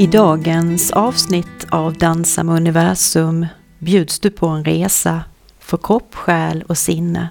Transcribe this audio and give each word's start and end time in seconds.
I 0.00 0.06
dagens 0.06 0.90
avsnitt 0.90 1.66
av 1.70 1.98
Dansa 1.98 2.42
med 2.42 2.56
universum 2.56 3.46
bjuds 3.78 4.20
du 4.20 4.30
på 4.30 4.46
en 4.46 4.64
resa 4.64 5.24
för 5.60 5.78
kropp, 5.82 6.14
själ 6.14 6.62
och 6.62 6.78
sinne 6.78 7.28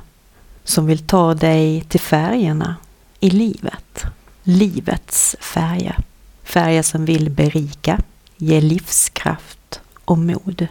som 0.63 0.85
vill 0.85 0.99
ta 0.99 1.33
dig 1.33 1.81
till 1.81 1.99
färgerna 1.99 2.75
i 3.19 3.29
livet. 3.29 4.03
Livets 4.43 5.35
färger. 5.39 5.97
Färger 6.43 6.81
som 6.81 7.05
vill 7.05 7.29
berika, 7.29 7.99
ge 8.37 8.61
livskraft 8.61 9.81
och 10.05 10.17
mod. 10.17 10.67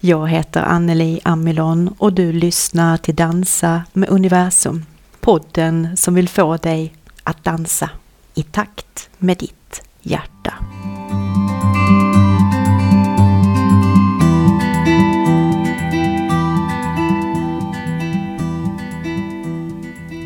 Jag 0.00 0.28
heter 0.28 0.62
Anneli 0.62 1.20
Amilon 1.24 1.94
och 1.98 2.12
du 2.12 2.32
lyssnar 2.32 2.96
till 2.96 3.16
Dansa 3.16 3.84
med 3.92 4.08
universum. 4.08 4.84
Podden 5.20 5.96
som 5.96 6.14
vill 6.14 6.28
få 6.28 6.56
dig 6.56 6.94
att 7.22 7.44
dansa 7.44 7.90
i 8.34 8.42
takt 8.42 9.08
med 9.18 9.38
ditt 9.38 9.82
hjärta. 10.02 10.63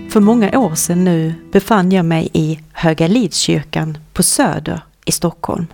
För 0.08 0.20
många 0.20 0.58
år 0.58 0.74
sedan 0.74 1.04
nu 1.04 1.34
befann 1.52 1.92
jag 1.92 2.04
mig 2.04 2.28
i 2.32 2.60
Höga 2.72 3.08
Lidskyrkan 3.08 3.98
på 4.12 4.22
Söder 4.22 4.80
i 5.04 5.12
Stockholm. 5.12 5.66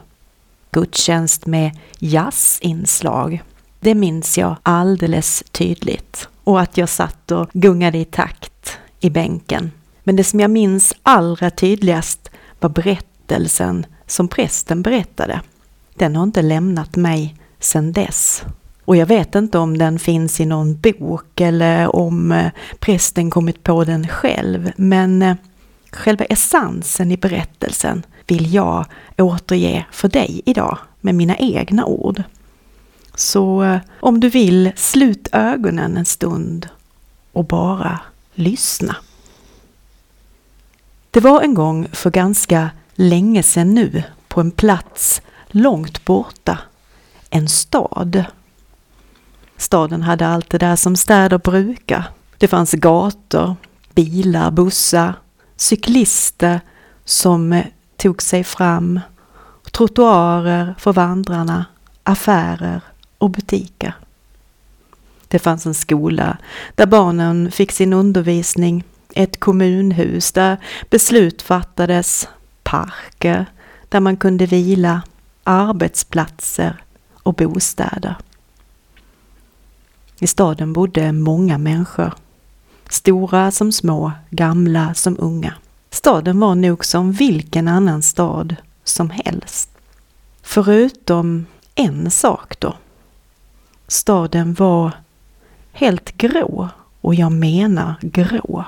Gudstjänst 0.71 1.47
med 1.47 1.79
jazzinslag. 1.99 3.43
Det 3.81 3.95
minns 3.95 4.39
jag 4.39 4.57
alldeles 4.63 5.45
tydligt. 5.51 6.29
Och 6.45 6.61
att 6.61 6.77
jag 6.77 6.89
satt 6.89 7.31
och 7.31 7.49
gungade 7.53 7.99
i 7.99 8.05
takt 8.05 8.79
i 9.01 9.11
bänken. 9.11 9.71
Men 10.05 10.17
det 10.17 10.25
som 10.25 10.41
jag 10.41 10.51
minns 10.51 10.95
allra 11.03 11.51
tydligast 11.51 12.31
var 12.61 12.71
berättelsen 12.71 13.87
som 14.07 14.29
prästen 14.29 14.83
berättade. 14.83 15.41
Den 15.95 16.17
har 16.17 16.23
inte 16.23 16.43
lämnat 16.43 16.97
mig 16.97 17.37
sedan 17.59 17.93
dess. 17.93 18.45
Och 18.85 18.97
jag 18.97 19.07
vet 19.07 19.35
inte 19.35 19.59
om 19.59 19.79
den 19.79 19.99
finns 19.99 20.41
i 20.41 20.47
någon 20.47 20.77
bok 20.77 21.41
eller 21.41 21.97
om 21.97 22.33
eh, 22.33 22.51
prästen 22.79 23.31
kommit 23.31 23.63
på 23.63 23.85
den 23.85 24.09
själv, 24.09 24.73
men 24.77 25.23
eh, 25.23 25.37
själva 25.91 26.25
essensen 26.25 27.13
i 27.13 27.17
berättelsen 27.17 28.03
vill 28.27 28.55
jag 28.55 28.87
återge 29.19 29.87
för 29.93 30.09
dig 30.09 30.43
idag 30.45 30.79
med 31.01 31.15
mina 31.15 31.37
egna 31.37 31.85
ord. 31.85 32.23
Så 33.15 33.63
eh, 33.63 33.79
om 34.01 34.21
du 34.21 34.29
vill, 34.29 34.73
slut 34.77 35.29
ögonen 35.33 35.97
en 35.97 36.05
stund 36.05 36.69
och 37.33 37.45
bara 37.45 38.01
lyssna. 38.35 38.97
Det 41.11 41.21
var 41.21 41.43
en 41.43 41.55
gång 41.55 41.89
för 41.93 42.11
ganska 42.11 42.71
länge 42.95 43.43
sedan 43.43 43.75
nu 43.75 44.03
på 44.29 44.41
en 44.41 44.51
plats 44.51 45.23
långt 45.49 46.05
borta, 46.05 46.59
en 47.31 47.49
stad 47.49 48.25
Staden 49.57 50.03
hade 50.03 50.27
allt 50.27 50.51
det 50.51 50.59
där 50.59 50.77
som 50.77 50.97
städer 50.97 51.39
brukar. 51.39 52.05
Det 52.39 52.49
fanns 52.49 52.73
gator, 52.73 53.57
bilar, 53.95 54.51
bussar, 54.51 55.15
cyklister 55.57 56.61
som 57.05 57.53
eh, 57.53 57.65
tog 57.97 58.23
sig 58.23 58.45
fram, 58.45 59.01
trottoarer 59.73 60.75
för 60.79 60.93
vandrarna, 60.93 61.65
affärer 62.03 62.81
och 63.19 63.31
butiker. 63.31 63.95
Det 65.29 65.39
fanns 65.39 65.67
en 65.67 65.75
skola 65.75 66.39
där 66.75 66.87
barnen 66.87 67.51
fick 67.51 67.73
sin 67.73 67.93
undervisning, 67.93 68.85
ett 69.15 69.41
kommunhus 69.41 70.33
där 70.33 70.57
beslut 70.91 71.43
fattades, 71.43 72.29
parker 72.63 73.47
där 73.89 74.01
man 74.01 74.17
kunde 74.17 74.47
vila, 74.47 75.03
arbetsplatser 75.45 76.83
och 77.23 77.35
bostäder. 77.35 78.17
I 80.21 80.27
staden 80.27 80.73
bodde 80.73 81.13
många 81.13 81.59
människor. 81.59 82.15
Stora 82.89 83.51
som 83.51 83.73
små, 83.73 84.13
gamla 84.31 84.95
som 84.95 85.17
unga. 85.21 85.55
Staden 85.91 86.41
var 86.41 86.55
nog 86.55 86.85
som 86.85 87.13
vilken 87.13 87.69
annan 87.69 88.03
stad 88.03 88.57
som 88.85 89.11
helst. 89.11 89.71
Förutom 90.43 91.47
en 91.75 92.11
sak 92.11 92.61
då. 92.61 92.77
Staden 93.89 94.55
var 94.55 94.93
helt 95.73 96.17
grå 96.17 96.69
och 97.01 97.15
jag 97.15 97.33
menar 97.33 97.95
grå. 98.03 98.65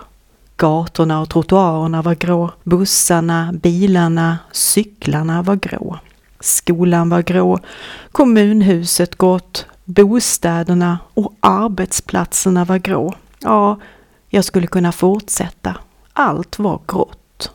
Gatorna 0.57 1.21
och 1.21 1.29
trottoarerna 1.29 2.03
var 2.03 2.15
grå. 2.15 2.51
Bussarna, 2.63 3.53
bilarna, 3.53 4.39
cyklarna 4.53 5.43
var 5.43 5.57
grå. 5.57 5.99
Skolan 6.41 7.09
var 7.09 7.23
grå. 7.23 7.59
Kommunhuset 8.13 9.19
grått. 9.19 9.67
Bostäderna 9.89 10.99
och 11.15 11.35
arbetsplatserna 11.41 12.65
var 12.65 12.79
grå. 12.79 13.15
Ja, 13.39 13.79
jag 14.29 14.45
skulle 14.45 14.67
kunna 14.67 14.93
fortsätta. 14.93 15.77
Allt 16.13 16.59
var 16.59 16.81
grått. 16.87 17.53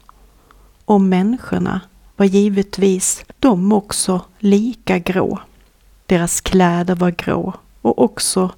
Och 0.86 1.02
människorna 1.02 1.82
var 2.16 2.26
givetvis 2.26 3.26
de 3.40 3.72
också 3.72 4.22
lika 4.40 5.00
grå. 5.00 5.40
Deras 6.06 6.42
kläder 6.42 6.96
var 6.96 7.12
grå 7.12 7.54
och 7.82 8.04
också 8.04 8.52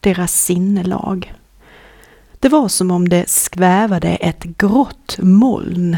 deras 0.00 0.32
sinnelag. 0.32 1.34
Det 2.38 2.48
var 2.48 2.68
som 2.68 2.90
om 2.90 3.08
det 3.08 3.30
skvävade 3.30 4.08
ett 4.08 4.44
grått 4.44 5.18
moln 5.18 5.96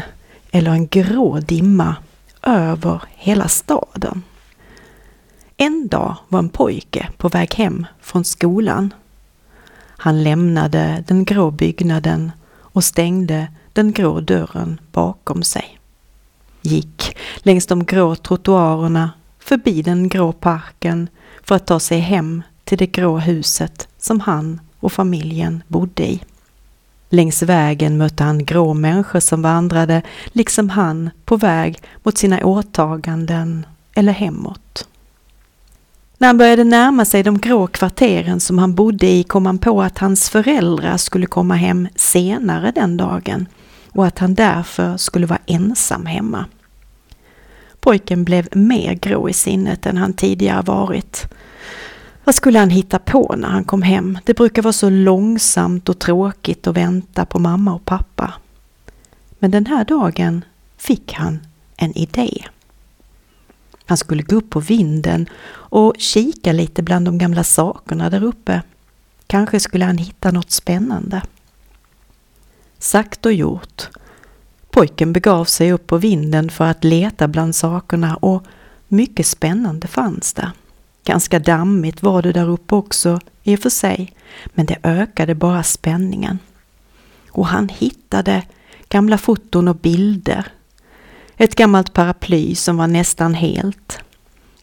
eller 0.51 0.71
en 0.71 0.87
grå 0.87 1.39
dimma 1.39 1.95
över 2.41 3.01
hela 3.15 3.47
staden. 3.47 4.23
En 5.57 5.87
dag 5.87 6.15
var 6.27 6.39
en 6.39 6.49
pojke 6.49 7.09
på 7.17 7.29
väg 7.29 7.53
hem 7.53 7.85
från 8.01 8.23
skolan. 8.25 8.93
Han 9.97 10.23
lämnade 10.23 11.03
den 11.07 11.25
grå 11.25 11.51
byggnaden 11.51 12.31
och 12.55 12.83
stängde 12.83 13.47
den 13.73 13.91
grå 13.91 14.19
dörren 14.19 14.79
bakom 14.91 15.43
sig. 15.43 15.79
Gick 16.61 17.17
längs 17.37 17.67
de 17.67 17.85
grå 17.85 18.15
trottoarerna 18.15 19.11
förbi 19.39 19.81
den 19.81 20.09
grå 20.09 20.31
parken 20.31 21.09
för 21.43 21.55
att 21.55 21.67
ta 21.67 21.79
sig 21.79 21.99
hem 21.99 22.43
till 22.63 22.77
det 22.77 22.87
grå 22.87 23.17
huset 23.17 23.87
som 23.97 24.19
han 24.19 24.61
och 24.79 24.91
familjen 24.91 25.63
bodde 25.67 26.11
i. 26.11 26.21
Längs 27.09 27.43
vägen 27.43 27.97
mötte 27.97 28.23
han 28.23 28.45
grå 28.45 28.73
människor 28.73 29.19
som 29.19 29.41
vandrade, 29.41 30.01
liksom 30.25 30.69
han, 30.69 31.09
på 31.25 31.37
väg 31.37 31.81
mot 32.03 32.17
sina 32.17 32.45
åtaganden 32.45 33.65
eller 33.93 34.13
hemåt. 34.13 34.87
När 36.23 36.27
han 36.27 36.37
började 36.37 36.63
närma 36.63 37.05
sig 37.05 37.23
de 37.23 37.37
grå 37.37 37.67
kvarteren 37.67 38.39
som 38.39 38.57
han 38.57 38.75
bodde 38.75 39.07
i 39.07 39.23
kom 39.23 39.45
han 39.45 39.57
på 39.57 39.81
att 39.81 39.97
hans 39.97 40.29
föräldrar 40.29 40.97
skulle 40.97 41.25
komma 41.25 41.55
hem 41.55 41.87
senare 41.95 42.71
den 42.71 42.97
dagen 42.97 43.47
och 43.91 44.05
att 44.05 44.19
han 44.19 44.33
därför 44.33 44.97
skulle 44.97 45.25
vara 45.25 45.39
ensam 45.45 46.05
hemma. 46.05 46.45
Pojken 47.79 48.23
blev 48.23 48.47
mer 48.51 48.93
grå 48.93 49.29
i 49.29 49.33
sinnet 49.33 49.85
än 49.85 49.97
han 49.97 50.13
tidigare 50.13 50.61
varit. 50.61 51.33
Vad 52.23 52.35
skulle 52.35 52.59
han 52.59 52.69
hitta 52.69 52.99
på 52.99 53.35
när 53.37 53.49
han 53.49 53.63
kom 53.63 53.81
hem? 53.81 54.17
Det 54.25 54.33
brukar 54.33 54.61
vara 54.61 54.73
så 54.73 54.89
långsamt 54.89 55.89
och 55.89 55.99
tråkigt 55.99 56.67
att 56.67 56.77
vänta 56.77 57.25
på 57.25 57.39
mamma 57.39 57.73
och 57.73 57.85
pappa. 57.85 58.33
Men 59.39 59.51
den 59.51 59.65
här 59.65 59.85
dagen 59.85 60.45
fick 60.77 61.13
han 61.13 61.39
en 61.77 61.97
idé. 61.97 62.43
Han 63.85 63.97
skulle 63.97 64.23
gå 64.23 64.35
upp 64.35 64.49
på 64.49 64.59
vinden 64.59 65.29
och 65.51 65.93
kika 65.97 66.51
lite 66.51 66.83
bland 66.83 67.05
de 67.05 67.17
gamla 67.17 67.43
sakerna 67.43 68.09
där 68.09 68.23
uppe. 68.23 68.61
Kanske 69.27 69.59
skulle 69.59 69.85
han 69.85 69.97
hitta 69.97 70.31
något 70.31 70.51
spännande. 70.51 71.21
Sagt 72.79 73.25
och 73.25 73.33
gjort. 73.33 73.89
Pojken 74.71 75.13
begav 75.13 75.45
sig 75.45 75.71
upp 75.71 75.87
på 75.87 75.97
vinden 75.97 76.49
för 76.49 76.65
att 76.65 76.83
leta 76.83 77.27
bland 77.27 77.55
sakerna 77.55 78.15
och 78.15 78.43
mycket 78.87 79.27
spännande 79.27 79.87
fanns 79.87 80.33
där. 80.33 80.51
Ganska 81.05 81.39
dammigt 81.39 82.03
var 82.03 82.21
det 82.21 82.31
där 82.31 82.49
uppe 82.49 82.75
också 82.75 83.19
i 83.43 83.55
och 83.55 83.59
för 83.59 83.69
sig, 83.69 84.13
men 84.45 84.65
det 84.65 84.77
ökade 84.83 85.35
bara 85.35 85.63
spänningen. 85.63 86.39
Och 87.29 87.47
han 87.47 87.69
hittade 87.69 88.43
gamla 88.89 89.17
foton 89.17 89.67
och 89.67 89.75
bilder 89.75 90.47
ett 91.37 91.55
gammalt 91.55 91.93
paraply 91.93 92.55
som 92.55 92.77
var 92.77 92.87
nästan 92.87 93.33
helt. 93.33 93.99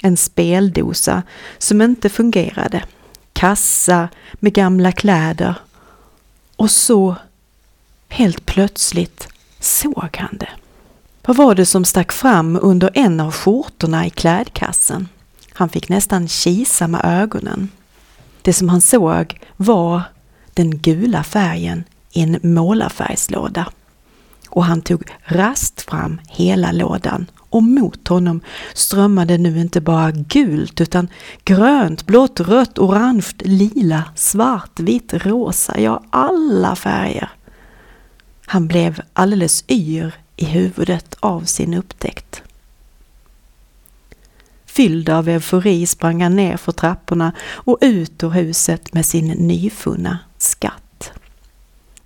En 0.02 0.16
speldosa 0.16 1.22
som 1.58 1.82
inte 1.82 2.08
fungerade. 2.08 2.84
Kassa 3.32 4.08
med 4.32 4.52
gamla 4.52 4.92
kläder. 4.92 5.54
Och 6.56 6.70
så, 6.70 7.16
helt 8.08 8.46
plötsligt, 8.46 9.28
såg 9.60 10.16
han 10.18 10.36
det. 10.36 10.48
Vad 11.22 11.36
var 11.36 11.54
det 11.54 11.66
som 11.66 11.84
stack 11.84 12.12
fram 12.12 12.58
under 12.62 12.90
en 12.94 13.20
av 13.20 13.32
skjortorna 13.32 14.06
i 14.06 14.10
klädkassen? 14.10 15.08
Han 15.52 15.68
fick 15.68 15.88
nästan 15.88 16.28
kisa 16.28 16.88
med 16.88 17.00
ögonen. 17.04 17.68
Det 18.42 18.52
som 18.52 18.68
han 18.68 18.80
såg 18.80 19.40
var 19.56 20.02
den 20.54 20.78
gula 20.78 21.24
färgen 21.24 21.84
i 22.12 22.22
en 22.22 22.38
målarfärgslåda 22.42 23.66
och 24.50 24.64
han 24.64 24.82
tog 24.82 25.02
rast 25.24 25.80
fram 25.80 26.20
hela 26.28 26.72
lådan 26.72 27.26
och 27.50 27.62
mot 27.62 28.08
honom 28.08 28.40
strömmade 28.74 29.38
nu 29.38 29.60
inte 29.60 29.80
bara 29.80 30.10
gult 30.10 30.80
utan 30.80 31.08
grönt, 31.44 32.06
blått, 32.06 32.40
rött, 32.40 32.78
orange, 32.78 33.32
lila, 33.38 34.04
svart, 34.14 34.80
vitt, 34.80 35.14
rosa, 35.14 35.80
ja 35.80 36.02
alla 36.10 36.76
färger. 36.76 37.30
Han 38.46 38.66
blev 38.66 39.00
alldeles 39.12 39.64
yr 39.68 40.14
i 40.36 40.44
huvudet 40.44 41.16
av 41.20 41.44
sin 41.44 41.74
upptäckt. 41.74 42.42
Fylld 44.66 45.08
av 45.08 45.28
eufori 45.28 45.86
sprang 45.86 46.22
han 46.22 46.36
ner 46.36 46.56
för 46.56 46.72
trapporna 46.72 47.32
och 47.52 47.78
ut 47.80 48.22
ur 48.22 48.30
huset 48.30 48.94
med 48.94 49.06
sin 49.06 49.28
nyfunna 49.28 50.18
skatt. 50.38 51.12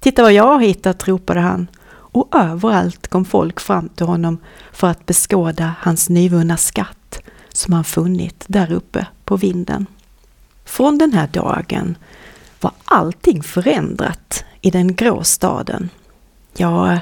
Titta 0.01 0.23
vad 0.23 0.33
jag 0.33 0.47
har 0.47 0.61
hittat, 0.61 1.09
ropade 1.09 1.41
han 1.41 1.67
och 2.15 2.29
överallt 2.35 3.09
kom 3.09 3.25
folk 3.25 3.61
fram 3.61 3.89
till 3.89 4.07
honom 4.07 4.39
för 4.73 4.87
att 4.87 5.07
beskåda 5.07 5.75
hans 5.81 6.09
nyvunna 6.09 6.57
skatt 6.57 7.19
som 7.53 7.73
han 7.73 7.85
funnit 7.85 8.45
där 8.47 8.73
uppe 8.73 9.07
på 9.25 9.37
vinden. 9.37 9.87
Från 10.65 10.99
den 10.99 11.13
här 11.13 11.27
dagen 11.27 11.99
var 12.61 12.73
allting 12.85 13.43
förändrat 13.43 14.45
i 14.61 14.71
den 14.71 14.95
grå 14.95 15.25
staden. 15.25 15.89
Ja, 16.57 17.01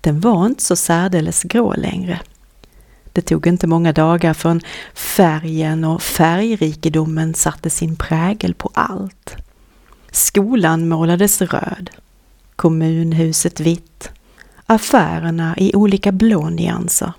den 0.00 0.20
var 0.20 0.46
inte 0.46 0.62
så 0.62 0.76
särdeles 0.76 1.42
grå 1.42 1.74
längre. 1.74 2.20
Det 3.12 3.22
tog 3.22 3.46
inte 3.46 3.66
många 3.66 3.92
dagar 3.92 4.34
förrän 4.34 4.60
färgen 4.94 5.84
och 5.84 6.02
färgrikedomen 6.02 7.34
satte 7.34 7.70
sin 7.70 7.96
prägel 7.96 8.54
på 8.54 8.70
allt. 8.74 9.36
Skolan 10.10 10.88
målades 10.88 11.42
röd, 11.42 11.90
kommunhuset 12.56 13.60
vitt, 13.60 14.10
affärerna 14.72 15.54
i 15.56 15.74
olika 15.74 16.12
blå 16.12 16.50
nyanser. 16.50 17.12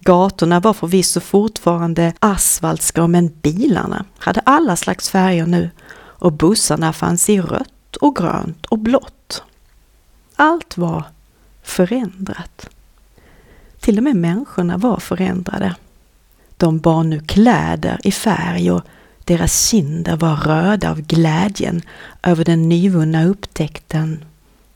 Gatorna 0.00 0.60
var 0.60 0.72
förvisso 0.72 1.20
fortfarande 1.20 2.12
asfaltska, 2.18 3.06
men 3.06 3.28
bilarna 3.42 4.04
hade 4.18 4.40
alla 4.40 4.76
slags 4.76 5.10
färger 5.10 5.46
nu 5.46 5.70
och 5.96 6.32
bussarna 6.32 6.92
fanns 6.92 7.30
i 7.30 7.40
rött 7.40 7.96
och 7.96 8.16
grönt 8.16 8.66
och 8.66 8.78
blått. 8.78 9.42
Allt 10.36 10.76
var 10.76 11.04
förändrat. 11.62 12.68
Till 13.80 13.98
och 13.98 14.04
med 14.04 14.16
människorna 14.16 14.76
var 14.76 14.96
förändrade. 14.96 15.74
De 16.56 16.78
bar 16.78 17.04
nu 17.04 17.20
kläder 17.20 18.00
i 18.04 18.12
färg 18.12 18.70
och 18.70 18.82
deras 19.24 19.68
kinder 19.68 20.16
var 20.16 20.36
röda 20.36 20.90
av 20.90 21.00
glädjen 21.00 21.82
över 22.22 22.44
den 22.44 22.68
nyvunna 22.68 23.24
upptäckten 23.24 24.24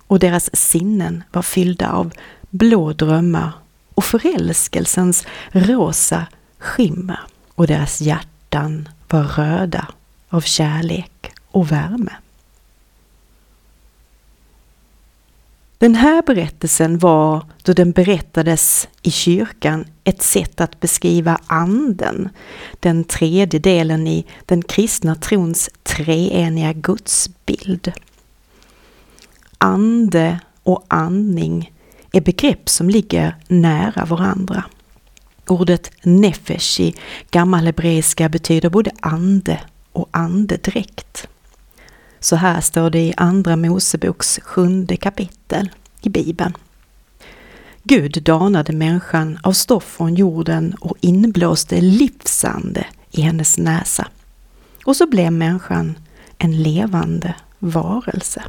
och 0.06 0.19
deras 0.19 0.56
sinnen 0.56 1.23
var 1.33 1.43
fyllda 1.43 1.91
av 1.91 2.12
blå 2.51 2.93
drömmar 2.93 3.53
och 3.95 4.05
förälskelsens 4.05 5.27
rosa 5.51 6.27
skimmer 6.59 7.21
och 7.55 7.67
deras 7.67 8.01
hjärtan 8.01 8.89
var 9.09 9.23
röda 9.23 9.89
av 10.29 10.41
kärlek 10.41 11.33
och 11.51 11.73
värme. 11.73 12.12
Den 15.79 15.95
här 15.95 16.23
berättelsen 16.23 16.99
var, 16.99 17.47
då 17.62 17.73
den 17.73 17.93
berättades 17.93 18.89
i 19.03 19.11
kyrkan, 19.11 19.85
ett 20.05 20.23
sätt 20.23 20.61
att 20.61 20.81
beskriva 20.81 21.39
anden, 21.47 22.29
den 22.81 23.05
tredje 23.05 23.61
delen 23.61 24.07
i 24.07 24.27
den 24.47 24.62
kristna 24.62 25.15
trons 25.15 25.71
treeniga 25.83 26.73
gudsbild. 26.73 27.93
Ande 29.64 30.40
och 30.62 30.84
andning 30.88 31.72
är 32.12 32.20
begrepp 32.20 32.69
som 32.69 32.90
ligger 32.90 33.37
nära 33.49 34.05
varandra. 34.05 34.64
Ordet 35.46 35.90
nefesh 36.02 36.81
i 36.81 36.94
gammalhebreiska 37.31 38.28
betyder 38.28 38.70
både 38.70 38.90
ande 39.00 39.61
och 39.93 40.08
andedräkt. 40.11 41.28
Så 42.20 42.37
här 42.37 42.61
står 42.61 42.90
det 42.90 42.99
i 42.99 43.14
Andra 43.16 43.56
Moseboks 43.56 44.40
sjunde 44.43 44.96
kapitel 44.96 45.70
i 46.02 46.08
Bibeln. 46.08 46.56
Gud 47.82 48.22
danade 48.22 48.72
människan 48.72 49.38
av 49.43 49.52
stoff 49.52 49.84
från 49.84 50.14
jorden 50.14 50.75
och 50.81 50.96
inblåste 51.00 51.81
livsande 51.81 52.87
i 53.11 53.20
hennes 53.20 53.58
näsa. 53.58 54.08
Och 54.84 54.96
så 54.96 55.06
blev 55.06 55.32
människan 55.32 55.99
en 56.38 56.62
levande 56.62 57.34
varelse. 57.58 58.43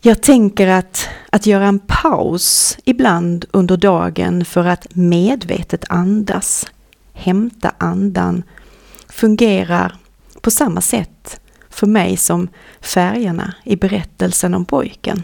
Jag 0.00 0.22
tänker 0.22 0.66
att, 0.66 1.08
att 1.30 1.46
göra 1.46 1.66
en 1.66 1.78
paus 1.78 2.78
ibland 2.84 3.44
under 3.50 3.76
dagen 3.76 4.44
för 4.44 4.64
att 4.64 4.86
medvetet 4.94 5.84
andas, 5.88 6.66
hämta 7.12 7.72
andan, 7.78 8.42
fungerar 9.08 9.96
på 10.40 10.50
samma 10.50 10.80
sätt 10.80 11.40
för 11.70 11.86
mig 11.86 12.16
som 12.16 12.48
färgerna 12.80 13.54
i 13.64 13.76
berättelsen 13.76 14.54
om 14.54 14.64
pojken. 14.64 15.22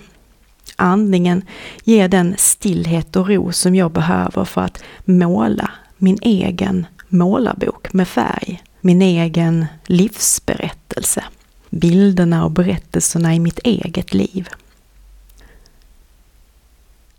Andningen 0.76 1.43
ger 1.85 2.09
den 2.09 2.35
stillhet 2.38 3.17
och 3.17 3.29
ro 3.29 3.53
som 3.53 3.75
jag 3.75 3.93
behöver 3.93 4.44
för 4.44 4.61
att 4.61 4.82
måla 5.05 5.71
min 5.97 6.19
egen 6.23 6.87
målarbok 7.09 7.93
med 7.93 8.09
färg, 8.09 8.62
min 8.81 9.03
egen 9.03 9.67
livsberättelse, 9.87 11.25
bilderna 11.71 12.44
och 12.44 12.50
berättelserna 12.50 13.35
i 13.35 13.41
mitt 13.41 13.59
eget 13.59 14.15
liv. 14.15 14.49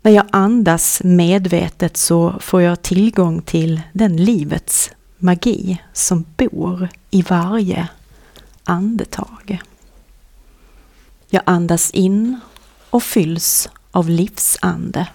När 0.06 0.12
jag 0.12 0.26
andas 0.30 1.00
medvetet 1.04 1.96
så 1.96 2.34
får 2.40 2.62
jag 2.62 2.82
tillgång 2.82 3.42
till 3.42 3.80
den 3.92 4.16
livets 4.16 4.90
magi 5.18 5.82
som 5.92 6.24
bor 6.36 6.88
i 7.10 7.22
varje 7.22 7.88
andetag. 8.64 9.62
Jag 11.28 11.42
andas 11.46 11.90
in 11.90 12.40
och 12.90 13.02
fylls 13.02 13.68
av 13.90 14.08
livsande. 14.08 15.08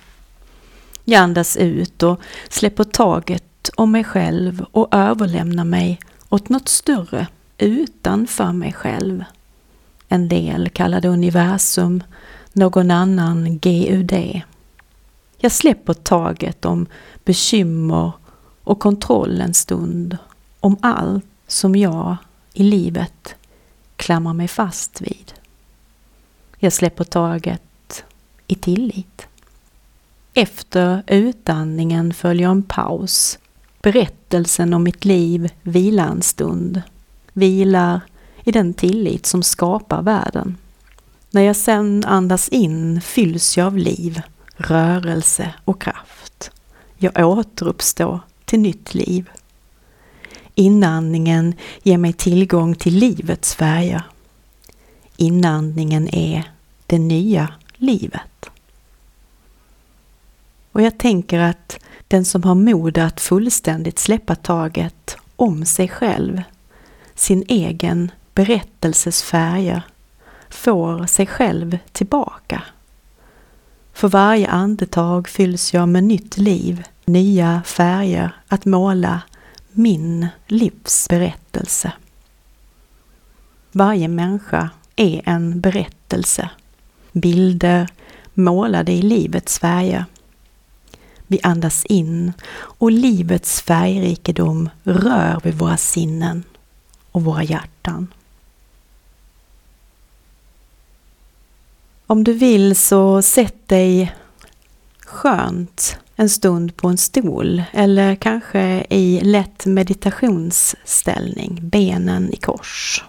Jag 1.06 1.22
andas 1.22 1.58
ut 1.58 2.04
och 2.04 2.22
släpper 2.50 2.84
taget 2.84 3.70
om 3.76 3.92
mig 3.92 4.04
själv 4.04 4.66
och 4.72 4.88
överlämnar 4.92 5.66
mig 5.66 6.00
åt 6.30 6.50
något 6.50 6.70
större 6.70 7.28
utanför 7.58 8.52
mig 8.52 8.74
själv. 8.74 9.24
En 10.08 10.30
del 10.30 10.70
kallar 10.70 11.02
det 11.02 11.10
universum, 11.10 12.04
någon 12.54 12.92
annan 12.92 13.60
GUD. 13.60 14.42
Jag 15.44 15.52
släpper 15.52 15.94
taget 15.94 16.66
om 16.66 16.86
bekymmer 17.26 18.12
och 18.64 18.80
kontroll 18.80 19.42
en 19.42 19.54
stund, 19.54 20.18
om 20.60 20.78
allt 20.82 21.26
som 21.48 21.76
jag 21.76 22.18
i 22.54 22.64
livet 22.64 23.36
klamrar 23.96 24.34
mig 24.34 24.48
fast 24.48 25.02
vid. 25.02 25.34
Jag 26.58 26.74
släpper 26.74 27.04
taget 27.04 28.04
i 28.48 28.56
tillit. 28.56 29.28
Efter 30.34 31.04
utandningen 31.08 32.14
följer 32.14 32.50
en 32.50 32.64
paus. 32.64 33.40
Berättelsen 33.82 34.74
om 34.74 34.84
mitt 34.84 35.06
liv 35.06 35.50
vilar 35.62 36.08
en 36.08 36.22
stund. 36.22 36.82
Vilar 37.34 38.02
i 38.44 38.52
den 38.52 38.74
tillit 38.74 39.26
som 39.26 39.44
skapar 39.44 40.02
världen. 40.02 40.58
När 41.32 41.42
jag 41.42 41.56
sen 41.56 42.04
andas 42.06 42.50
in 42.50 43.02
fylls 43.02 43.58
jag 43.58 43.68
av 43.68 43.78
liv, 43.78 44.22
rörelse 44.62 45.54
och 45.66 45.82
kraft. 45.82 46.52
Jag 46.98 47.28
återuppstår 47.28 48.20
till 48.46 48.60
nytt 48.60 48.94
liv. 48.94 49.30
Inandningen 50.56 51.54
ger 51.84 51.98
mig 51.98 52.14
tillgång 52.14 52.76
till 52.76 52.96
livets 52.96 53.56
färger. 53.56 54.04
Inandningen 55.18 56.16
är 56.16 56.52
det 56.86 57.00
nya 57.00 57.54
livet. 57.76 58.50
Och 60.72 60.82
jag 60.82 60.98
tänker 60.98 61.40
att 61.40 61.80
den 62.08 62.26
som 62.26 62.44
har 62.44 62.56
mod 62.56 62.98
att 62.98 63.22
fullständigt 63.22 64.00
släppa 64.00 64.36
taget 64.36 65.18
om 65.36 65.66
sig 65.66 65.88
själv, 65.88 66.42
sin 67.16 67.44
egen 67.48 68.12
berättelses 68.34 69.24
färger, 69.24 69.82
får 70.50 71.06
sig 71.06 71.28
själv 71.28 71.78
tillbaka. 71.92 72.64
För 74.02 74.08
varje 74.08 74.48
andetag 74.48 75.28
fylls 75.28 75.74
jag 75.74 75.90
med 75.90 76.04
nytt 76.04 76.38
liv, 76.38 76.84
nya 77.06 77.62
färger 77.66 78.36
att 78.48 78.66
måla 78.66 79.22
min 79.72 80.28
livsberättelse. 80.48 81.92
Varje 83.72 84.08
människa 84.08 84.70
är 84.96 85.22
en 85.26 85.62
berättelse. 85.62 86.50
Bilder 87.12 87.90
målade 88.34 88.92
i 88.92 89.02
livets 89.02 89.60
färger. 89.60 90.06
Vi 91.28 91.40
andas 91.44 91.86
in 91.86 92.34
och 92.54 92.92
livets 92.92 93.62
färgrikedom 93.62 94.70
rör 94.84 95.40
vid 95.44 95.56
våra 95.56 95.78
sinnen 95.78 96.44
och 97.12 97.24
våra 97.24 97.44
hjärtan. 97.44 98.08
Om 102.12 102.24
du 102.24 102.34
vill 102.34 102.76
så 102.76 103.22
sätt 103.22 103.68
dig 103.68 104.16
skönt 105.06 105.98
en 106.16 106.30
stund 106.30 106.78
på 106.78 106.88
en 106.88 106.98
stol 106.98 107.64
eller 107.72 108.16
kanske 108.16 108.86
i 108.90 109.22
lätt 109.24 109.66
meditationsställning, 109.66 111.60
benen 111.62 112.34
i 112.34 112.36
kors. 112.36 113.04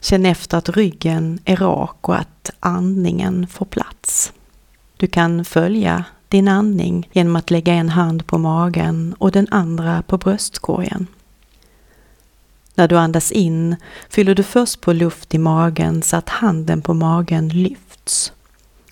Känn 0.00 0.26
efter 0.26 0.58
att 0.58 0.68
ryggen 0.68 1.38
är 1.44 1.56
rak 1.56 2.08
och 2.08 2.16
att 2.16 2.50
andningen 2.60 3.46
får 3.46 3.66
plats. 3.66 4.32
Du 4.96 5.06
kan 5.06 5.44
följa 5.44 6.04
din 6.28 6.48
andning 6.48 7.08
genom 7.12 7.36
att 7.36 7.50
lägga 7.50 7.72
en 7.72 7.88
hand 7.88 8.26
på 8.26 8.38
magen 8.38 9.14
och 9.18 9.32
den 9.32 9.46
andra 9.50 10.02
på 10.02 10.18
bröstkorgen. 10.18 11.06
När 12.74 12.88
du 12.88 12.98
andas 12.98 13.32
in 13.32 13.76
fyller 14.08 14.34
du 14.34 14.42
först 14.42 14.80
på 14.80 14.92
luft 14.92 15.34
i 15.34 15.38
magen 15.38 16.02
så 16.02 16.16
att 16.16 16.28
handen 16.28 16.82
på 16.82 16.94
magen 16.94 17.48
lyfts. 17.48 17.85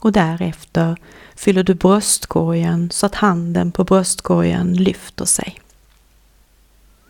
Och 0.00 0.12
därefter 0.12 0.96
fyller 1.36 1.62
du 1.62 1.74
bröstkorgen 1.74 2.90
så 2.90 3.06
att 3.06 3.14
handen 3.14 3.72
på 3.72 3.84
bröstkorgen 3.84 4.74
lyfter 4.74 5.24
sig. 5.24 5.60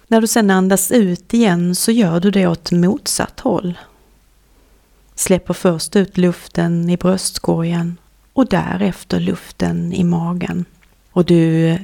När 0.08 0.20
du 0.20 0.26
sedan 0.26 0.50
andas 0.50 0.90
ut 0.90 1.34
igen 1.34 1.74
så 1.74 1.92
gör 1.92 2.20
du 2.20 2.30
det 2.30 2.46
åt 2.46 2.72
motsatt 2.72 3.40
håll. 3.40 3.78
Släpper 5.14 5.54
först 5.54 5.96
ut 5.96 6.16
luften 6.16 6.90
i 6.90 6.96
bröstkorgen 6.96 7.96
och 8.32 8.46
därefter 8.46 9.20
luften 9.20 9.92
i 9.92 10.04
magen. 10.04 10.64
Och 11.10 11.24
du 11.24 11.78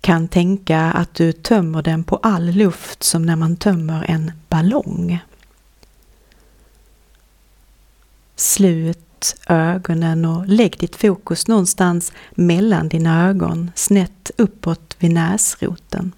kan 0.00 0.28
tänka 0.28 0.80
att 0.80 1.14
du 1.14 1.32
tömmer 1.32 1.82
den 1.82 2.04
på 2.04 2.16
all 2.16 2.50
luft 2.50 3.02
som 3.02 3.26
när 3.26 3.36
man 3.36 3.56
tömmer 3.56 4.04
en 4.08 4.32
ballong. 4.48 5.18
Slut 8.36 9.11
ögonen 9.46 10.24
och 10.24 10.46
lägg 10.46 10.78
ditt 10.78 10.96
fokus 10.96 11.48
någonstans 11.48 12.12
mellan 12.30 12.88
dina 12.88 13.28
ögon, 13.28 13.70
snett 13.74 14.30
uppåt 14.36 14.96
vid 14.98 15.10
näsroten. 15.10 16.12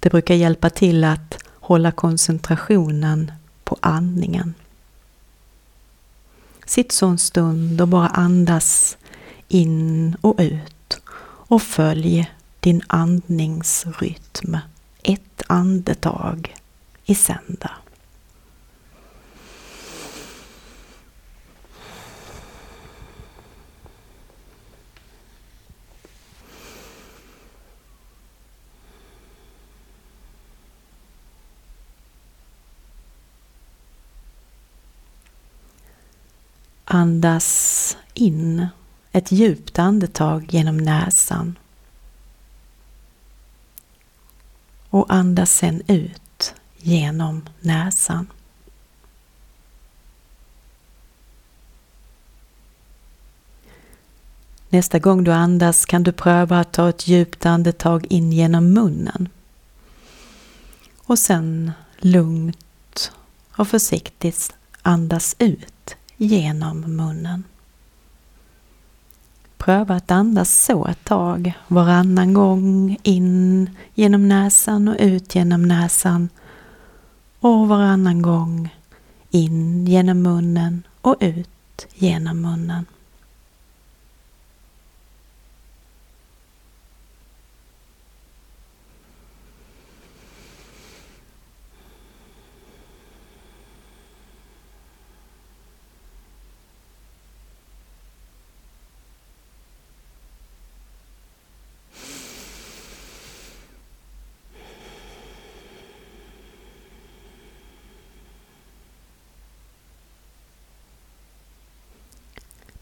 Det 0.00 0.10
brukar 0.10 0.34
hjälpa 0.34 0.70
till 0.70 1.04
att 1.04 1.38
hålla 1.54 1.92
koncentrationen 1.92 3.32
på 3.64 3.76
andningen. 3.80 4.54
Sitt 6.66 6.92
så 6.92 7.06
en 7.06 7.18
stund 7.18 7.80
och 7.80 7.88
bara 7.88 8.08
andas 8.08 8.96
in 9.48 10.16
och 10.20 10.34
ut 10.38 11.00
och 11.22 11.62
följ 11.62 12.30
din 12.60 12.82
andningsrytm 12.86 14.56
ett 15.02 15.42
andetag 15.46 16.56
i 17.04 17.14
sänder. 17.14 17.72
Andas 36.92 37.96
in 38.14 38.66
ett 39.12 39.32
djupt 39.32 39.78
andetag 39.78 40.46
genom 40.50 40.76
näsan. 40.76 41.58
Och 44.88 45.06
andas 45.08 45.52
sen 45.52 45.82
ut 45.86 46.54
genom 46.76 47.48
näsan. 47.60 48.26
Nästa 54.68 54.98
gång 54.98 55.24
du 55.24 55.32
andas 55.32 55.86
kan 55.86 56.02
du 56.02 56.12
pröva 56.12 56.60
att 56.60 56.72
ta 56.72 56.88
ett 56.88 57.08
djupt 57.08 57.46
andetag 57.46 58.06
in 58.10 58.32
genom 58.32 58.72
munnen. 58.72 59.28
Och 60.96 61.18
sen 61.18 61.72
lugnt 61.98 63.12
och 63.56 63.68
försiktigt 63.68 64.54
andas 64.82 65.36
ut 65.38 65.96
genom 66.20 66.80
munnen. 66.96 67.44
Pröva 69.58 69.94
att 69.94 70.10
andas 70.10 70.64
så 70.64 70.86
ett 70.86 71.04
tag, 71.04 71.52
varannan 71.68 72.34
gång 72.34 72.98
in 73.02 73.70
genom 73.94 74.28
näsan 74.28 74.88
och 74.88 74.96
ut 74.98 75.34
genom 75.34 75.62
näsan 75.62 76.28
och 77.40 77.68
varannan 77.68 78.22
gång 78.22 78.74
in 79.30 79.86
genom 79.86 80.22
munnen 80.22 80.82
och 81.00 81.16
ut 81.20 81.86
genom 81.94 82.40
munnen. 82.40 82.86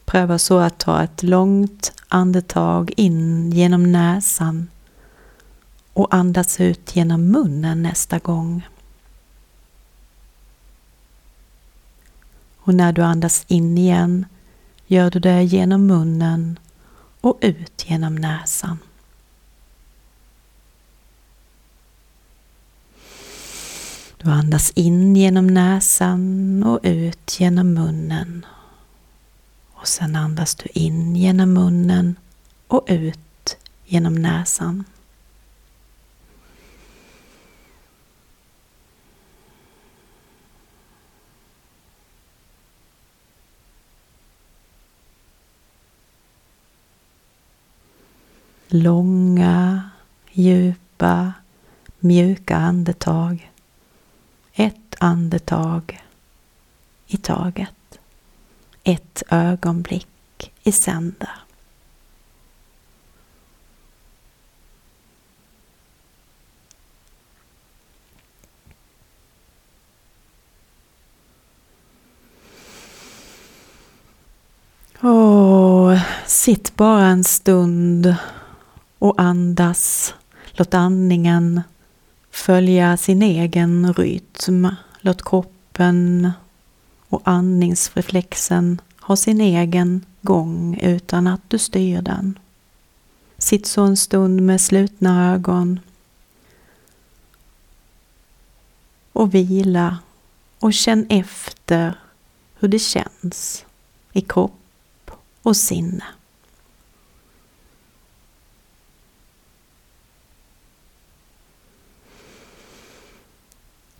Pröva 0.09 0.39
så 0.39 0.59
att 0.59 0.79
ta 0.79 1.03
ett 1.03 1.23
långt 1.23 1.93
andetag 2.09 2.93
in 2.97 3.51
genom 3.53 3.93
näsan 3.93 4.71
och 5.93 6.15
andas 6.15 6.61
ut 6.61 6.97
genom 6.97 7.31
munnen 7.31 7.83
nästa 7.83 8.19
gång. 8.19 8.69
Och 12.59 12.75
när 12.75 12.93
du 12.93 13.03
andas 13.03 13.45
in 13.49 13.79
igen 13.79 14.27
gör 14.87 15.11
du 15.11 15.19
det 15.19 15.43
genom 15.43 15.87
munnen 15.87 16.59
och 17.21 17.39
ut 17.41 17.85
genom 17.87 18.15
näsan. 18.15 18.79
Du 24.17 24.31
andas 24.31 24.71
in 24.71 25.17
genom 25.17 25.47
näsan 25.47 26.63
och 26.67 26.81
ut 26.83 27.41
genom 27.41 27.75
munnen. 27.75 28.47
Och 29.81 29.89
sen 29.89 30.17
andas 30.17 30.55
du 30.55 30.69
in 30.75 31.17
genom 31.17 31.53
munnen 31.53 32.17
och 32.67 32.85
ut 32.87 33.57
genom 33.85 34.15
näsan. 34.15 34.85
Långa, 48.69 49.91
djupa, 50.31 51.33
mjuka 51.99 52.57
andetag. 52.57 53.53
Ett 54.53 54.95
andetag 54.99 56.03
i 57.07 57.17
taget 57.17 57.78
ett 58.89 59.23
ögonblick 59.29 60.53
i 60.63 60.73
sänder. 60.73 61.31
Och 75.01 75.99
sitt 76.27 76.77
bara 76.77 77.07
en 77.07 77.25
stund 77.25 78.15
och 78.99 79.21
andas. 79.21 80.15
Låt 80.51 80.75
andningen 80.75 81.63
följa 82.31 82.97
sin 82.97 83.23
egen 83.23 83.95
rytm. 83.95 84.69
Låt 85.01 85.25
kroppen 85.25 86.33
och 87.09 87.23
andningsreflexen 87.25 88.81
har 88.97 89.17
sin 89.17 89.41
egen 89.41 90.05
gång 90.23 90.79
utan 90.83 91.27
att 91.27 91.41
du 91.49 91.59
styr 91.59 92.03
den. 92.03 92.39
Sitt 93.39 93.67
så 93.67 93.83
en 93.83 93.97
stund 93.97 94.43
med 94.43 94.61
slutna 94.61 95.33
ögon 95.35 95.81
och 99.13 99.35
vila 99.35 99.99
och 100.59 100.75
känn 100.75 101.07
efter 101.09 102.01
hur 102.59 102.69
det 102.69 102.79
känns 102.79 103.65
i 104.13 104.21
kropp 104.21 105.11
och 105.43 105.57
sinne. 105.57 106.05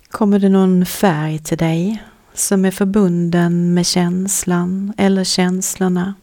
Kommer 0.09 0.39
det 0.39 0.49
någon 0.49 0.87
färg 0.87 1.39
till 1.39 1.59
dig 1.59 2.05
som 2.35 2.65
är 2.65 2.71
förbunden 2.71 3.75
med 3.75 3.87
känslan 3.87 4.93
eller 4.97 5.25
känslorna. 5.25 6.15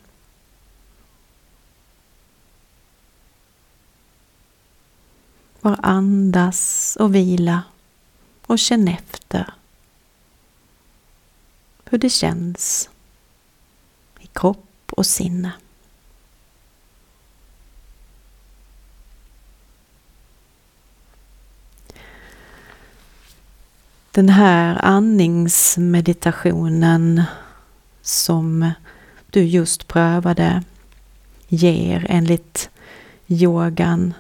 Bara 5.62 5.76
andas 5.76 6.96
och 7.00 7.16
vila 7.16 7.64
och 8.46 8.60
känn 8.60 8.88
efter 8.88 9.54
hur 11.86 11.98
det 11.98 12.10
känns 12.10 12.90
i 14.20 14.28
kropp 14.28 14.92
och 14.92 15.06
sinne. 15.06 15.52
Den 24.16 24.30
här 24.30 24.86
andningsmeditationen 24.86 27.24
som 28.02 28.72
du 29.30 29.44
just 29.44 29.88
prövade 29.88 30.64
ger 31.48 32.06
enligt 32.10 32.70
yogan 33.28 34.14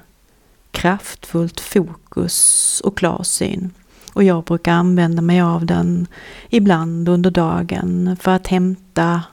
kraftfullt 0.72 1.60
fokus 1.60 2.82
och 2.86 2.98
klarsyn. 2.98 3.72
Och 4.14 4.24
jag 4.24 4.44
brukar 4.44 4.72
använda 4.72 5.22
mig 5.22 5.42
av 5.42 5.66
den 5.66 6.08
ibland 6.50 7.10
under 7.10 7.32
dagen 7.32 8.18
för 8.22 8.32
att 8.32 8.48
hämta 8.48 9.24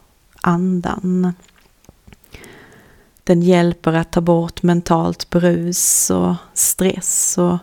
andan. 0.40 1.32
Den 3.24 3.42
hjälper 3.42 3.92
att 3.92 4.12
ta 4.12 4.20
bort 4.20 4.62
mentalt 4.62 5.30
brus 5.30 6.10
och 6.10 6.34
stress 6.54 7.38
och 7.38 7.58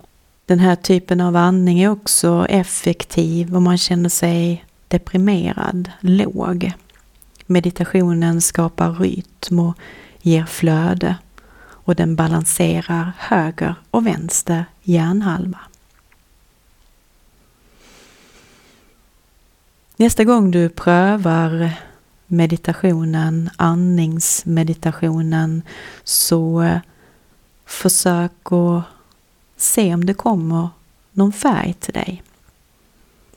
den 0.50 0.60
här 0.60 0.76
typen 0.76 1.22
av 1.22 1.36
andning 1.36 1.80
är 1.80 1.90
också 1.90 2.46
effektiv 2.50 3.56
om 3.56 3.64
man 3.64 3.78
känner 3.78 4.10
sig 4.10 4.66
deprimerad, 4.88 5.92
låg. 6.00 6.72
Meditationen 7.46 8.42
skapar 8.42 8.94
rytm 8.94 9.60
och 9.60 9.78
ger 10.22 10.46
flöde 10.46 11.16
och 11.62 11.96
den 11.96 12.16
balanserar 12.16 13.12
höger 13.18 13.76
och 13.92 14.08
vänster 14.08 14.66
hjärnhalva. 14.84 15.60
Nästa 19.98 20.24
gång 20.24 20.52
du 20.52 20.70
prövar 20.70 21.72
meditationen, 22.28 23.50
andningsmeditationen, 23.56 25.62
så 26.04 26.80
försök 27.66 28.52
att 28.52 28.84
se 29.62 29.94
om 29.94 30.06
det 30.06 30.14
kommer 30.14 30.70
någon 31.12 31.34
färg 31.34 31.74
till 31.74 31.94
dig. 31.94 32.24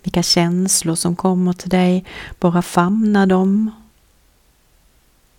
Vilka 0.02 0.22
känslor 0.22 0.94
som 0.94 1.16
kommer 1.16 1.52
till 1.52 1.70
dig, 1.70 2.04
bara 2.40 2.62
famna 2.62 3.26
dem 3.26 3.70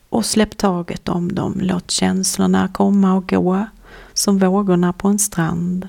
och 0.09 0.25
släpp 0.25 0.57
taget 0.57 1.09
om 1.09 1.35
dem. 1.35 1.57
Låt 1.61 1.91
känslorna 1.91 2.67
komma 2.67 3.13
och 3.13 3.29
gå 3.29 3.65
som 4.13 4.39
vågorna 4.39 4.93
på 4.93 5.07
en 5.07 5.19
strand. 5.19 5.87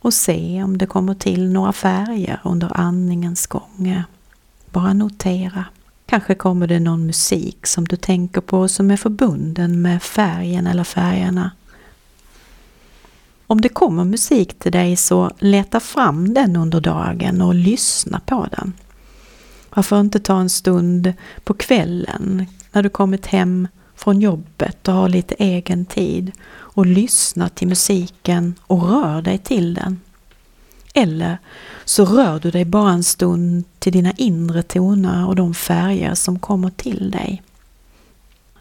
Och 0.00 0.14
se 0.14 0.62
om 0.62 0.78
det 0.78 0.86
kommer 0.86 1.14
till 1.14 1.50
några 1.50 1.72
färger 1.72 2.40
under 2.44 2.80
andningens 2.80 3.46
gång. 3.46 4.02
Bara 4.70 4.92
notera. 4.92 5.64
Kanske 6.06 6.34
kommer 6.34 6.66
det 6.66 6.80
någon 6.80 7.06
musik 7.06 7.66
som 7.66 7.84
du 7.84 7.96
tänker 7.96 8.40
på 8.40 8.68
som 8.68 8.90
är 8.90 8.96
förbunden 8.96 9.82
med 9.82 10.02
färgen 10.02 10.66
eller 10.66 10.84
färgerna. 10.84 11.50
Om 13.50 13.60
det 13.60 13.68
kommer 13.68 14.04
musik 14.04 14.58
till 14.58 14.72
dig 14.72 14.96
så 14.96 15.30
leta 15.38 15.80
fram 15.80 16.34
den 16.34 16.56
under 16.56 16.80
dagen 16.80 17.42
och 17.42 17.54
lyssna 17.54 18.20
på 18.26 18.46
den. 18.50 18.72
Varför 19.70 20.00
inte 20.00 20.20
ta 20.20 20.40
en 20.40 20.50
stund 20.50 21.12
på 21.44 21.54
kvällen 21.54 22.46
när 22.72 22.82
du 22.82 22.88
kommit 22.88 23.26
hem 23.26 23.68
från 23.94 24.20
jobbet 24.20 24.88
och 24.88 24.94
har 24.94 25.08
lite 25.08 25.34
egen 25.34 25.84
tid 25.84 26.32
och 26.50 26.86
lyssna 26.86 27.48
till 27.48 27.68
musiken 27.68 28.54
och 28.62 28.90
rör 28.90 29.22
dig 29.22 29.38
till 29.38 29.74
den. 29.74 30.00
Eller 30.94 31.38
så 31.84 32.04
rör 32.04 32.40
du 32.40 32.50
dig 32.50 32.64
bara 32.64 32.92
en 32.92 33.04
stund 33.04 33.64
till 33.78 33.92
dina 33.92 34.12
inre 34.12 34.62
toner 34.62 35.26
och 35.26 35.36
de 35.36 35.54
färger 35.54 36.14
som 36.14 36.38
kommer 36.38 36.70
till 36.70 37.10
dig. 37.10 37.42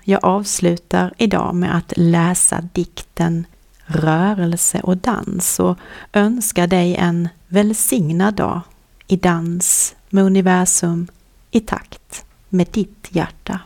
Jag 0.03 0.25
avslutar 0.25 1.13
idag 1.17 1.55
med 1.55 1.77
att 1.77 1.93
läsa 1.95 2.61
dikten 2.73 3.45
Rörelse 3.91 4.79
och 4.79 4.97
dans 4.97 5.59
och 5.59 5.77
önskar 6.13 6.67
dig 6.67 6.95
en 6.95 7.29
välsignad 7.47 8.33
dag 8.33 8.61
i 9.07 9.15
dans 9.15 9.95
med 10.09 10.23
universum 10.23 11.07
i 11.51 11.59
takt 11.59 12.25
med 12.49 12.67
ditt 12.71 13.07
hjärta. 13.09 13.59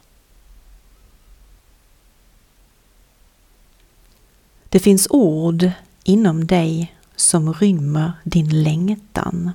Det 4.70 4.80
finns 4.80 5.08
ord 5.10 5.72
inom 6.04 6.48
dig 6.48 6.96
som 7.16 7.54
rymmer 7.54 8.12
din 8.24 8.64
längtan, 8.64 9.52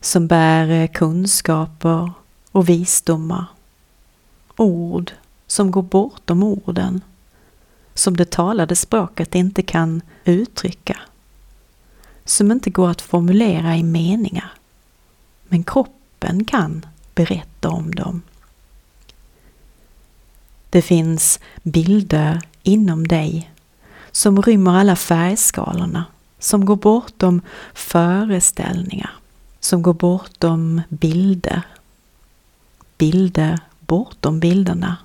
som 0.00 0.26
bär 0.26 0.86
kunskaper 0.86 2.12
och 2.52 2.68
visdomar. 2.68 3.44
Ord 4.56 5.12
som 5.46 5.70
går 5.70 5.82
bortom 5.82 6.42
orden, 6.42 7.00
som 7.94 8.16
det 8.16 8.30
talade 8.30 8.76
språket 8.76 9.34
inte 9.34 9.62
kan 9.62 10.02
uttrycka, 10.24 10.98
som 12.24 12.52
inte 12.52 12.70
går 12.70 12.90
att 12.90 13.00
formulera 13.00 13.76
i 13.76 13.82
meningar 13.82 14.52
men 15.52 15.64
kroppen 15.64 16.44
kan 16.44 16.86
berätta 17.14 17.70
om 17.70 17.94
dem. 17.94 18.22
Det 20.70 20.82
finns 20.82 21.40
bilder 21.62 22.40
inom 22.62 23.08
dig 23.08 23.52
som 24.12 24.42
rymmer 24.42 24.70
alla 24.78 24.96
färgskalorna, 24.96 26.04
som 26.38 26.64
går 26.64 26.76
bortom 26.76 27.40
föreställningar, 27.74 29.10
som 29.60 29.82
går 29.82 29.94
bortom 29.94 30.80
bilder. 30.88 31.62
Bilder 32.98 33.60
bortom 33.80 34.40
bilderna, 34.40 34.96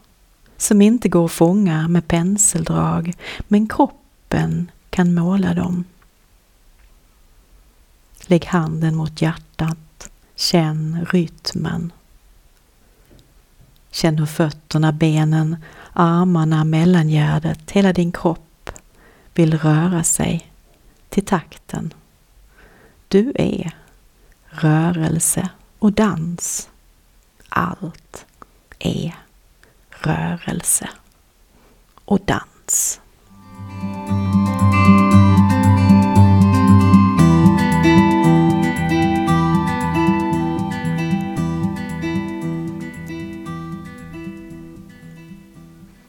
som 0.58 0.82
inte 0.82 1.10
går 1.10 1.26
att 1.26 1.32
fånga 1.32 1.88
med 1.88 2.08
penseldrag, 2.08 3.13
men 3.48 3.67
kroppen 3.67 4.72
kan 4.89 5.13
måla 5.13 5.54
dem. 5.54 5.84
Lägg 8.28 8.46
handen 8.46 8.96
mot 8.96 9.22
hjärtat 9.22 10.10
Känn 10.36 11.06
rytmen. 11.10 11.91
Känn 13.91 14.17
hur 14.17 14.26
fötterna, 14.26 14.91
benen, 14.91 15.58
armarna, 15.93 16.63
mellangärdet, 16.63 17.72
hela 17.72 17.93
din 17.93 18.12
kropp 18.12 18.70
vill 19.34 19.58
röra 19.58 20.04
sig 20.04 20.52
till 21.10 21.26
takten. 21.26 21.93
Du 23.08 23.32
är 23.36 23.76
rörelse 24.46 25.50
och 25.80 25.93
dans. 25.93 26.70
Allt 27.50 28.26
är 28.80 29.15
rörelse 30.02 30.90
och 32.06 32.20
dans. 32.26 33.02